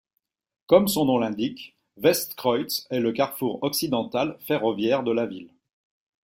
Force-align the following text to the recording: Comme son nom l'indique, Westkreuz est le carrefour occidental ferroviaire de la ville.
Comme 0.65 0.87
son 0.87 1.05
nom 1.05 1.19
l'indique, 1.19 1.75
Westkreuz 1.97 2.87
est 2.89 2.99
le 2.99 3.11
carrefour 3.11 3.61
occidental 3.61 4.35
ferroviaire 4.39 5.03
de 5.03 5.11
la 5.11 5.27
ville. 5.27 5.53